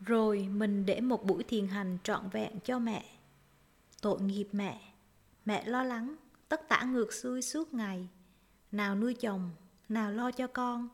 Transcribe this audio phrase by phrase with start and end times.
[0.00, 3.04] Rồi mình để một buổi thiền hành trọn vẹn cho mẹ.
[4.00, 4.80] Tội nghiệp mẹ,
[5.44, 6.16] mẹ lo lắng,
[6.48, 8.08] tất tả ngược xuôi suốt ngày.
[8.72, 9.50] Nào nuôi chồng,
[9.88, 10.88] nào lo cho con,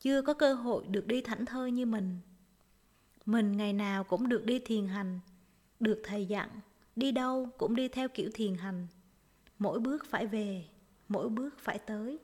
[0.00, 2.18] chưa có cơ hội được đi thảnh thơi như mình.
[3.26, 5.20] Mình ngày nào cũng được đi thiền hành,
[5.80, 6.48] được thầy dặn,
[6.96, 8.86] đi đâu cũng đi theo kiểu thiền hành.
[9.58, 10.64] Mỗi bước phải về,
[11.08, 12.18] mỗi bước phải tới,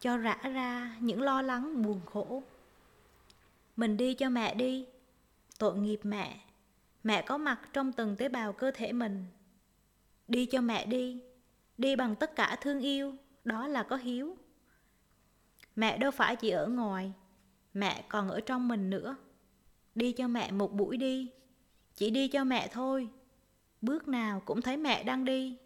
[0.00, 2.42] cho rã ra những lo lắng buồn khổ.
[3.76, 4.86] Mình đi cho mẹ đi,
[5.58, 6.40] tội nghiệp mẹ,
[7.04, 9.24] mẹ có mặt trong từng tế bào cơ thể mình.
[10.28, 11.20] Đi cho mẹ đi,
[11.78, 13.14] đi bằng tất cả thương yêu,
[13.44, 14.36] đó là có hiếu.
[15.76, 17.12] Mẹ đâu phải chỉ ở ngoài,
[17.74, 19.16] mẹ còn ở trong mình nữa.
[19.94, 21.30] Đi cho mẹ một buổi đi,
[21.94, 23.08] chỉ đi cho mẹ thôi.
[23.82, 25.56] Bước nào cũng thấy mẹ đang đi.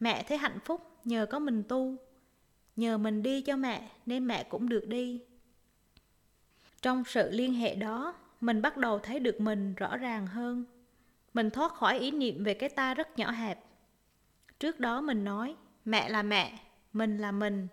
[0.00, 1.96] Mẹ thấy hạnh phúc nhờ có mình tu.
[2.76, 5.20] Nhờ mình đi cho mẹ nên mẹ cũng được đi.
[6.82, 10.64] Trong sự liên hệ đó, mình bắt đầu thấy được mình rõ ràng hơn.
[11.34, 13.64] Mình thoát khỏi ý niệm về cái ta rất nhỏ hẹp.
[14.58, 16.58] Trước đó mình nói, mẹ là mẹ,
[16.92, 17.68] mình là mình.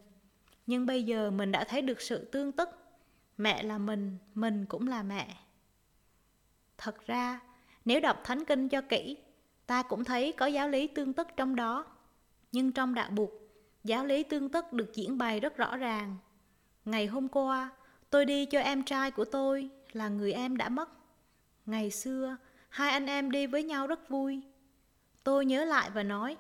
[0.68, 2.70] Nhưng bây giờ mình đã thấy được sự tương tức.
[3.38, 5.38] Mẹ là mình, mình cũng là mẹ.
[6.78, 7.40] Thật ra,
[7.86, 9.18] nếu đọc Thánh Kinh cho kỹ,
[9.66, 11.86] ta cũng thấy có giáo lý tương tức trong đó.
[12.52, 13.32] Nhưng trong đạo buộc,
[13.84, 16.18] giáo lý tương tức được diễn bày rất rõ ràng.
[16.86, 17.70] Ngày hôm qua,
[18.10, 20.90] tôi đi cho em trai của tôi là người em đã mất.
[21.66, 22.38] Ngày xưa,
[22.70, 24.42] hai anh em đi với nhau rất vui.
[25.24, 26.38] Tôi nhớ lại và nói,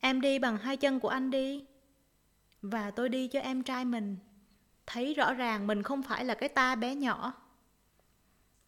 [0.00, 1.64] em đi bằng hai chân của anh đi.
[2.62, 4.16] Và tôi đi cho em trai mình.
[4.86, 7.32] Thấy rõ ràng mình không phải là cái ta bé nhỏ.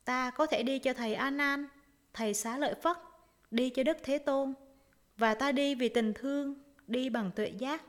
[0.04, 1.66] Ta có thể đi cho thầy An An,
[2.14, 2.96] thầy Xá Lợi Phất,
[3.50, 4.54] đi cho Đức Thế Tôn.
[5.16, 6.54] Và ta đi vì tình thương,
[6.86, 7.82] đi bằng tuệ giác.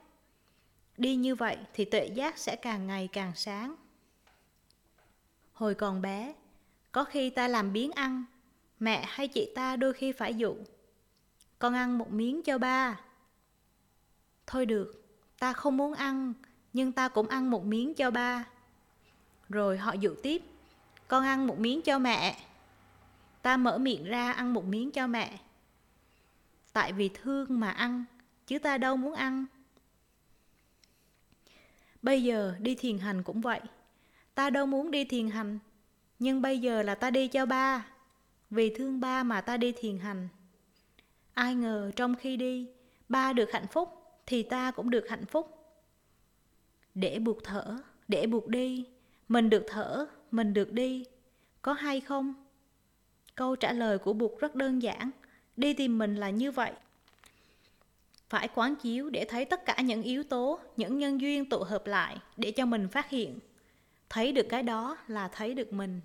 [0.98, 3.76] Đi như vậy thì tuệ giác sẽ càng ngày càng sáng.
[5.54, 6.34] Hồi còn bé,
[6.92, 8.24] có khi ta làm biến ăn,
[8.80, 10.56] mẹ hay chị ta đôi khi phải dụ.
[11.60, 13.00] Con ăn một miếng cho ba.
[14.48, 15.06] Thôi được,
[15.40, 16.34] ta không muốn ăn,
[16.74, 18.46] nhưng ta cũng ăn một miếng cho ba.
[19.50, 20.42] Rồi họ dụ tiếp,
[21.08, 22.38] con ăn một miếng cho mẹ.
[23.42, 25.40] Ta mở miệng ra ăn một miếng cho mẹ.
[26.74, 28.06] Tại vì thương mà ăn,
[28.48, 29.46] chứ ta đâu muốn ăn.
[32.02, 33.60] Bây giờ đi thiền hành cũng vậy.
[34.36, 35.60] Ta đâu muốn đi thiền hành,
[36.20, 37.86] nhưng bây giờ là ta đi cho ba.
[38.50, 40.28] Vì thương ba mà ta đi thiền hành.
[41.34, 42.68] Ai ngờ trong khi đi,
[43.10, 43.90] ba được hạnh phúc,
[44.26, 45.58] thì ta cũng được hạnh phúc.
[46.96, 47.78] Để buộc thở,
[48.08, 48.86] để buộc đi,
[49.28, 51.06] mình được thở, mình được đi.
[51.62, 52.34] Có hay không?
[53.36, 55.12] Câu trả lời của buộc rất đơn giản.
[55.58, 56.72] Đi tìm mình là như vậy.
[58.30, 61.88] Phải quán chiếu để thấy tất cả những yếu tố, những nhân duyên tụ hợp
[61.88, 63.40] lại để cho mình phát hiện.
[64.14, 66.02] Thấy được cái đó là thấy được mình.